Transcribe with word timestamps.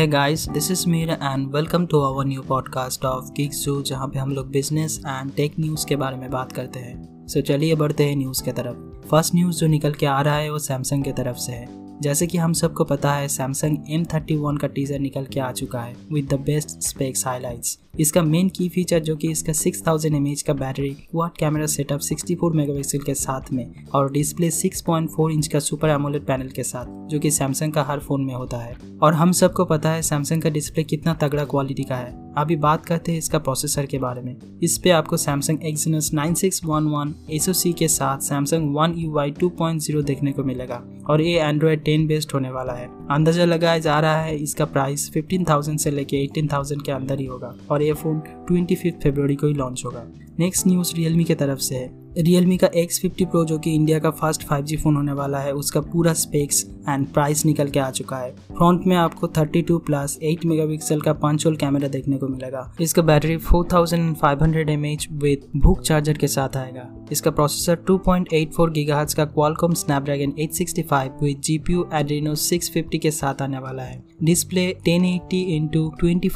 है 0.00 0.06
guys 0.06 0.48
this 0.48 0.70
is 0.70 0.88
Mir 0.88 1.10
and 1.10 1.54
welcome 1.54 1.84
to 1.86 2.00
our 2.00 2.24
new 2.24 2.42
podcast 2.42 3.04
of 3.04 3.32
Kick 3.32 3.50
Zoo 3.50 3.82
जहाँ 3.82 4.08
पे 4.08 4.18
हम 4.18 4.30
लोग 4.32 4.50
बिज़नेस 4.50 4.98
एंड 5.06 5.32
टेक 5.34 5.54
न्यूज़ 5.60 5.86
के 5.86 5.96
बारे 5.96 6.16
में 6.16 6.30
बात 6.30 6.52
करते 6.52 6.78
हैं। 6.78 7.26
सो 7.26 7.40
so, 7.40 7.46
चलिए 7.46 7.74
बढ़ते 7.74 8.04
हैं 8.04 8.16
न्यूज़ 8.16 8.42
के 8.44 8.52
तरफ़। 8.52 9.08
फ़र्स्ट 9.08 9.34
न्यूज़ 9.34 9.56
जो 9.56 9.66
निकल 9.66 9.92
के 9.92 10.06
आ 10.06 10.20
रहा 10.20 10.36
है 10.36 10.50
वो 10.50 10.58
सैमसंग 10.58 11.04
की 11.04 11.12
तरफ़ 11.12 11.36
से 11.36 11.52
है। 11.52 12.00
जैसे 12.00 12.26
कि 12.26 12.38
हम 12.38 12.52
सबको 12.52 12.84
पता 12.84 13.14
है 13.14 13.28
सैमसंग 13.28 13.78
एम 13.90 14.04
थर्टी 14.04 14.36
वन 14.36 14.56
का 14.56 14.68
टीजर 14.68 14.98
निकल 14.98 15.24
के 15.24 15.40
आ 15.40 15.52
चुका 15.52 15.80
है 15.80 15.94
with 16.12 16.34
the 16.34 16.40
best 16.40 16.68
specs 16.68 17.26
highlights 17.26 17.78
इसका 18.00 18.22
मेन 18.22 18.48
की 18.48 18.68
फीचर 18.68 18.98
जो 18.98 19.16
कि 19.16 19.30
इसका 19.30 19.52
6000 19.52 19.86
थाउज़ेंड 19.86 20.36
का 20.46 20.52
battery 20.52 20.90
quad 20.90 21.30
camera 21.38 21.66
setup 21.66 22.00
64 22.00 22.52
megapixel 22.54 22.98
के 22.98 23.14
साथ 23.14 23.52
में 23.52 23.84
और 23.94 24.12
डिस्प्ले 24.12 24.50
6.4 24.50 25.30
इंच 25.30 25.46
का 25.46 25.58
सुपर 25.58 25.88
एमोलेड 25.88 26.26
पैनल 26.26 26.48
के 26.48 26.62
साथ 26.62 27.08
जो 27.08 27.18
कि 27.18 27.30
सैमसंग 27.30 27.72
का 27.72 27.82
हर 27.82 27.98
फ़ोन 27.98 28.24
में 28.24 28.34
होता 28.34 28.56
है। 28.56 28.76
और 29.02 29.14
हम 29.14 29.32
सबको 29.32 29.64
पता 29.64 29.90
है 29.90 30.02
सैमसंग 30.02 30.42
का 30.42 30.50
डिस्प्ले 30.50 30.84
कितना 30.84 31.14
तगड़ा 31.14 31.44
क्वालिटी 31.44 31.82
का 31.82 31.96
है। 31.96 32.30
अभी 32.38 32.56
बात 32.56 32.84
करते 32.86 33.12
हैं 33.12 33.18
इसका 33.18 33.38
प्रोसेसर 33.38 33.86
के 33.86 33.98
बारे 33.98 34.22
में। 34.22 34.36
इस 34.62 34.78
पे 34.78 34.90
आपको 34.90 35.16
सैमसंग 35.16 35.64
एक्सनस 35.64 36.10
9611 36.14 37.14
SoC 37.34 37.72
के 37.74 37.88
साथ 37.88 38.18
Samsung 38.18 38.74
One 38.76 38.94
U 38.96 39.10
I 39.10 39.30
two 39.30 39.52
देखने 40.02 40.32
को 40.32 40.44
मिलेगा 40.44 40.82
और 41.10 41.20
ये 41.20 41.38
एंड्रॉयड 41.40 41.84
10 41.84 42.06
बेस्ड 42.06 42.30
होने 42.34 42.50
वाला 42.50 42.72
है। 42.72 42.86
अंदाज़ा 43.10 43.44
लगाया 43.44 43.78
जा 43.78 43.98
रहा 44.00 44.20
है 44.20 44.36
इसका 44.36 44.64
प्राइस 44.64 45.08
15,000 45.08 45.78
से 45.78 45.90
लेके 45.90 46.16
18,000 46.16 46.82
के 46.86 46.92
अंदर 46.92 47.18
ही 47.20 47.26
होगा 47.26 47.54
और 47.70 47.82
ये 47.82 47.89
फ़ोन 47.94 48.20
ट्वेंटी 48.20 48.74
फरवरी 48.74 49.36
को 49.36 49.46
ही 49.46 49.54
लॉन्च 49.54 49.82
होगा। 49.86 50.12
नेक्स्ट 50.38 50.66
न्यूज़ 50.66 50.96
रियलमी 50.96 51.24
की 51.24 51.34
तरफ़ 51.34 51.58
से 51.58 51.76
है। 51.76 52.09
रियलमी 52.18 52.56
का 52.56 52.68
X50 52.78 53.24
प्रो 53.24 53.44
जो 53.44 53.58
कि 53.58 53.74
इंडिया 53.74 53.98
का 53.98 54.10
फ़र्स्ट 54.10 54.42
5G 54.42 54.76
फ़ोन 54.76 54.96
होने 54.96 55.12
वाला 55.12 55.38
है, 55.38 55.52
उसका 55.52 55.80
पूरा 55.80 56.12
स्पेक्स 56.12 56.64
एंड 56.88 57.06
प्राइस 57.06 57.44
निकल 57.46 57.68
के 57.68 57.80
आ 57.80 57.90
चुका 57.90 58.16
है। 58.16 58.30
फ्रंट 58.30 58.86
में 58.86 58.96
आपको 58.96 59.26
32 59.28 59.78
प्लस 59.78 60.18
8 60.22 60.44
मेगापिक्सल 60.46 61.00
का 61.00 61.12
पंच 61.12 61.46
होल 61.46 61.56
कैमरा 61.56 61.88
देखने 61.88 62.16
को 62.16 62.28
मिलेगा। 62.28 62.72
इसका 62.80 63.02
battery 63.02 63.36
4500 63.38 64.76
mAh 64.76 65.06
with 65.12 65.46
VOOC 65.56 65.80
charger 65.80 66.18
के 66.18 66.28
साथ 66.28 66.56
आएगा। 66.56 66.88
इसका 67.12 67.30
प्रोसेसर 67.30 67.78
2.84 67.90 68.70
गीगाहर्ट्ज 68.70 69.14
का 69.14 69.24
Qualcomm 69.24 69.74
Snapdragon 69.74 70.32
865 70.40 71.22
with 71.22 71.40
GPU 71.40 71.88
Adreno 71.94 72.34
650 72.36 72.98
के 72.98 73.10
साथ 73.10 73.42
आने 73.42 73.58
वाला 73.58 73.82
है। 73.82 74.02
Display 74.24 74.66
1080 74.88 75.14
eighty 75.14 75.40
into 75.56 75.88
twenty 76.00 76.30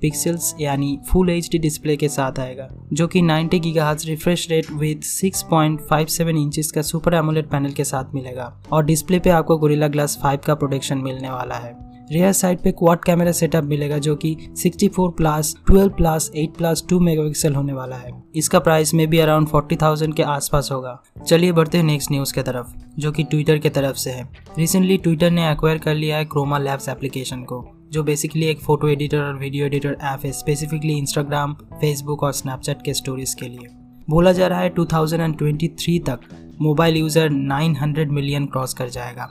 pixels 0.00 0.54
यानी 0.60 0.98
फुल 1.10 1.30
एचडी 1.30 1.58
डिस्प्ले 1.58 1.96
के 1.96 2.08
साथ 2.08 2.38
आएगा, 2.40 2.68
जो 2.92 3.06
कि 3.06 3.22
90 3.22 3.58
gigahertz 3.60 4.08
refresh 4.08 4.48
rate 4.50 4.70
with 4.70 5.02
6.57 5.10 6.36
inches 6.36 6.70
का 6.70 6.82
सुपर 6.82 7.14
एमोलेड 7.14 7.48
पैनल 7.50 7.70
के 7.70 7.84
साथ 7.84 8.14
मिलेगा 8.14 8.62
और 8.72 8.84
डिस्प्ले 8.84 9.18
पे 9.18 9.30
आपको 9.30 9.56
गोरिल्ला 9.58 9.88
ग्लास 9.88 10.18
5 10.24 10.44
का 10.44 10.54
प्रोटेक्शन 10.54 10.98
मिलने 10.98 11.30
वाला 11.30 11.54
है। 11.54 11.90
रियर 12.12 12.32
साइड 12.32 12.58
पे 12.58 12.70
क्वाड 12.72 13.04
कैमरा 13.04 13.32
सेटअप 13.32 13.64
मिलेगा 13.64 13.98
जो 13.98 14.14
कि 14.16 14.36
64 14.56 15.10
प्लस 15.10 15.54
12 15.70 15.88
प्लस 15.88 16.30
8 16.36 16.56
प्लस 16.56 16.84
2 16.84 17.00
मेगापिक्सल 17.00 17.54
होने 17.54 17.72
वाला 17.72 17.96
है। 17.96 18.12
इसका 18.34 18.58
प्राइस 18.58 18.94
में 18.94 19.06
भी 19.08 19.18
अराउंड 19.18 19.48
40,000 19.48 20.14
के 20.16 20.22
आसपास 20.22 20.68
होगा। 20.72 21.02
चलिए 21.26 21.52
बढ़ते 21.52 21.78
हैं 21.78 21.84
नेक्स्ट 21.84 22.12
न्यूज़ 22.12 22.34
की 22.34 22.42
तरफ़ 22.42 22.72
जो 22.98 23.12
कि 23.12 23.24
ट्विटर 23.24 23.58
के 23.58 23.70
तरफ़ 23.70 23.96
से 23.96 24.10
है। 24.10 24.28
रिसेंटली 24.58 24.96
ट्विटर 24.96 25.30
ने 25.30 25.50
एक्वायर 25.52 25.78
कर 25.78 25.94
लिया 25.94 26.16
है 26.16 26.24
क्रोमा 26.24 26.58
लैब्स 26.58 26.88
एप्लीकेशन 26.88 27.42
को 27.42 27.64
जो 27.92 28.02
बेसिकली 28.02 28.46
एक 28.46 28.60
फ़ोटो 28.60 28.88
एडिटर 28.88 29.18
और 29.18 29.38
वीडियो 29.38 29.66
एडिटर 29.66 29.96
ऐप 30.02 30.24
है 30.24 30.32
स्पेसिफिकली 30.32 30.98
इंस्टाग्राम 30.98 31.54
फेसबुक 31.74 32.22
और 32.22 32.32
स्नैपचैट 32.32 32.82
के 32.84 32.94
स्टोरीज 32.94 33.34
के 33.34 33.48
लिए। 33.48 33.79
बोला 34.10 34.32
जा 34.32 34.46
रहा 34.46 34.60
है 34.60 34.74
2023 34.74 35.98
तक 36.06 36.20
मोबाइल 36.62 36.96
यूज़र 36.96 37.30
900 37.30 38.10
मिलियन 38.10 38.46
क्रॉस 38.46 38.74
कर 38.74 38.88
जाएगा। 38.88 39.28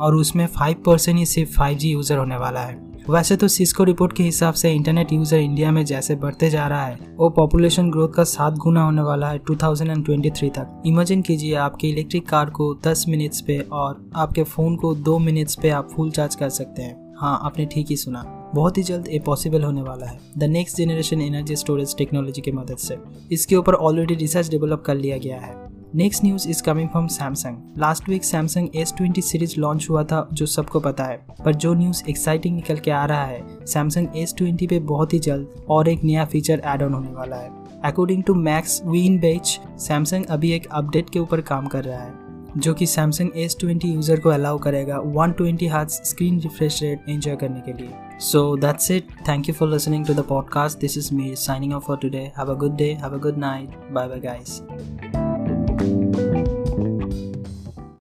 और 0.00 0.14
उसमें 0.14 0.46
5 0.52 0.76
परसेंट 0.86 1.18
ही 1.18 1.26
सिर्फ़ 1.26 1.58
5G 1.58 1.84
यूज़र 1.84 2.18
होने 2.18 2.36
वाला 2.36 2.60
है। 2.60 2.82
वैसे 3.10 3.36
तो 3.36 3.48
सिस्को 3.48 3.84
रिपोर्ट 3.84 4.12
के 4.12 4.22
हिसाब 4.22 4.54
से 4.54 4.72
इंटरनेट 4.72 5.12
यूज़र 5.12 5.38
इंडिया 5.38 5.70
में 5.72 5.84
जैसे 5.84 6.14
बढ़ते 6.16 6.48
जा 6.50 6.66
रहा 6.66 6.84
है, 6.86 6.98
वो 7.16 7.28
पॉपुलेशन 7.30 7.90
ग्रोथ 7.90 8.08
का 8.08 8.24
सात 8.24 8.54
गुना 8.54 8.84
होने 8.84 9.02
वाला 9.02 9.28
है 9.28 9.38
2023 9.40 10.50
तक। 10.50 10.82
इमेजिन 10.86 11.22
कीजिए 11.22 11.54
आपके 11.56 11.88
इलेक्ट्रिक 11.88 12.28
कार 12.28 12.50
को 12.50 12.74
10 12.86 13.04
मिनट्स 13.08 13.40
पे 13.40 13.58
और 13.72 14.10
आपके 14.16 14.42
फ़ोन 14.44 14.76
को 14.76 14.94
2 14.94 15.18
मिनट्स 15.18 15.58
पे 15.62 15.70
आप 15.70 15.90
फुल 15.96 16.10
चार्ज 16.10 16.34
कर 16.34 16.48
सकते 16.50 16.82
हैं। 16.82 17.14
हाँ 17.18 17.38
आपने 17.42 17.66
ठीक 17.66 17.86
ही 17.90 17.96
सुना। 17.96 18.24
बहुत 18.54 18.78
ही 18.78 18.82
जल्द 18.82 19.08
ये 19.08 19.18
पॉसिबल 19.18 19.62
होने 19.62 19.82
वाला 19.82 20.06
है। 20.06 20.18
The 20.38 20.44
next 20.44 20.76
generation 20.76 21.20
energy 21.20 21.56
storage 21.56 21.96
technology 21.96 22.42
की 22.42 22.52
मदद 22.52 22.76
से। 22.76 22.96
इसके 23.32 23.56
ऊपर 23.56 23.74
ऑलरेडी 23.74 24.14
रिसर्च 24.14 24.50
डेवलप 24.50 24.82
कर 24.86 24.94
लिया 24.94 25.16
गया 25.18 25.40
है। 25.40 25.54
Next 25.94 26.24
news 26.24 26.48
is 26.48 26.62
coming 26.62 26.88
from 26.88 27.06
Samsung 27.06 27.78
last 27.78 28.08
week 28.08 28.24
Samsung 28.24 28.76
S 28.76 28.94
twenty 28.96 29.22
series 29.22 29.54
launch 29.60 29.86
हुआ 29.90 30.02
था, 30.04 30.28
जो 30.32 30.46
सबको 30.46 30.80
पता 30.80 31.04
है। 31.04 31.16
पर 31.44 31.54
जो 31.54 31.74
न्यूज़ 31.74 32.02
एक्साइटिंग 32.10 32.54
निकल 32.56 32.76
के 32.76 32.90
आ 32.90 33.04
रहा 33.04 33.24
है 33.24 33.66
सैमसंग 33.66 34.16
एस 34.16 34.34
ट्वेंटी 34.38 34.66
पे 34.66 34.80
बहुत 34.80 35.12
ही 35.12 35.18
जल्द 35.18 35.64
और 35.68 35.88
एक 35.88 36.04
नया 36.04 36.24
फीचर 36.24 36.62
एड 36.66 36.82
ऑन 36.82 36.92
होने 36.94 37.12
वाला 37.12 37.36
है। 37.36 37.50
According 37.84 38.22
to 38.22 38.34
Max 38.34 38.80
Weinbach 39.18 39.58
Samsung 39.78 40.26
अभी 40.26 40.52
एक 40.52 40.66
अपडेट 40.72 41.10
के 41.10 41.18
ऊपर 41.18 41.40
काम 41.42 41.66
कर 41.66 41.84
रहा 41.84 42.02
है। 42.02 42.23
जो 42.58 42.74
कि 42.74 42.86
सैमसंग 42.86 43.30
एस 43.36 43.56
ट्वेंटी 43.60 43.88
यूज़र 43.88 44.20
को 44.20 44.28
अलाउ 44.28 44.58
करेगा 44.58 44.98
one 44.98 45.32
twenty 45.32 45.70
screen 45.88 46.40
refresh 46.40 46.82
rate 46.82 47.08
enjoy 47.08 47.36
करने 47.36 47.60
के 47.60 47.72
लिए। 47.72 48.18
So 48.20 48.56
that's 48.56 48.90
it 48.90 49.08
thank 49.28 49.48
you 49.48 49.54
for 49.54 49.68
listening 49.68 50.06
to 50.06 50.14
the 50.14 50.20
podcast 50.20 50.78
this 50.78 50.98
is 50.98 51.14
me 51.14 51.34
signing 51.36 51.72
off 51.72 51.84
for 51.84 51.96
today 51.96 52.32
have 52.38 52.54
a 52.54 52.58
good 52.58 52.76
day 52.76 52.92
have 52.92 53.14
a 53.14 53.18
good 53.18 53.38
night 53.38 53.92
bye 53.92 54.08
bye 54.08 54.20
guys 54.20 54.62